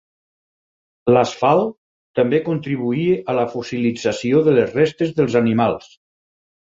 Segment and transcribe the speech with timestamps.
[1.15, 1.75] L'asfalt
[2.19, 5.93] també contribuïa a la fossilització de les restes dels animals.